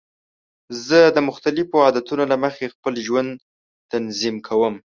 زه 0.85 0.99
د 1.15 1.17
مختلفو 1.29 1.83
عادتونو 1.85 2.23
له 2.31 2.37
مخې 2.43 2.71
خپل 2.75 2.93
ژوند 3.05 3.31
تنظیم 3.91 4.35
کوم. 4.47 4.75